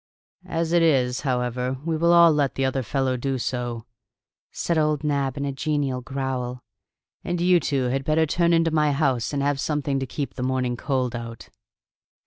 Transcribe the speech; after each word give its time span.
"As 0.47 0.71
it 0.73 0.81
is, 0.81 1.21
however, 1.21 1.77
we 1.85 1.95
will 1.95 2.11
all 2.11 2.31
let 2.33 2.55
the 2.55 2.65
other 2.65 2.81
fellow 2.81 3.17
do 3.17 3.37
so," 3.37 3.85
said 4.49 4.75
old 4.75 5.03
Nab 5.03 5.37
in 5.37 5.45
a 5.45 5.51
genial 5.51 6.01
growl. 6.01 6.63
"And 7.23 7.39
you 7.39 7.59
two 7.59 7.83
had 7.89 8.03
better 8.03 8.25
turn 8.25 8.51
into 8.51 8.71
my 8.71 8.93
house 8.93 9.31
and 9.31 9.43
have 9.43 9.59
something 9.59 9.99
to 9.99 10.07
keep 10.07 10.33
the 10.33 10.41
morning 10.41 10.75
cold 10.75 11.15
out." 11.15 11.49